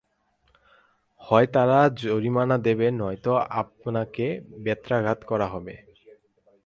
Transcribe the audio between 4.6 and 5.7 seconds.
বেত্রাঘাত করা